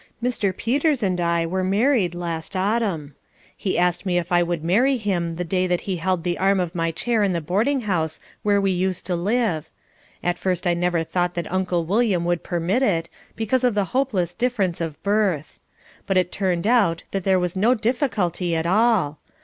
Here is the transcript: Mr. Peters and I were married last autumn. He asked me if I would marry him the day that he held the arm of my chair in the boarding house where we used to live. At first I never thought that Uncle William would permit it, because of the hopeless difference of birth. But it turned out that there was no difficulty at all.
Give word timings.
Mr. 0.23 0.51
Peters 0.57 1.03
and 1.03 1.21
I 1.21 1.45
were 1.45 1.63
married 1.63 2.15
last 2.15 2.55
autumn. 2.55 3.13
He 3.55 3.77
asked 3.77 4.03
me 4.03 4.17
if 4.17 4.31
I 4.31 4.41
would 4.41 4.63
marry 4.63 4.97
him 4.97 5.35
the 5.35 5.43
day 5.43 5.67
that 5.67 5.81
he 5.81 5.97
held 5.97 6.23
the 6.23 6.39
arm 6.39 6.59
of 6.59 6.73
my 6.73 6.89
chair 6.89 7.21
in 7.21 7.33
the 7.33 7.39
boarding 7.39 7.81
house 7.81 8.19
where 8.41 8.59
we 8.59 8.71
used 8.71 9.05
to 9.05 9.15
live. 9.15 9.69
At 10.23 10.39
first 10.39 10.65
I 10.65 10.73
never 10.73 11.03
thought 11.03 11.35
that 11.35 11.51
Uncle 11.53 11.85
William 11.85 12.25
would 12.25 12.41
permit 12.41 12.81
it, 12.81 13.09
because 13.35 13.63
of 13.63 13.75
the 13.75 13.85
hopeless 13.93 14.33
difference 14.33 14.81
of 14.81 15.01
birth. 15.03 15.59
But 16.07 16.17
it 16.17 16.31
turned 16.31 16.65
out 16.65 17.03
that 17.11 17.23
there 17.23 17.37
was 17.37 17.55
no 17.55 17.75
difficulty 17.75 18.55
at 18.55 18.65
all. 18.65 19.19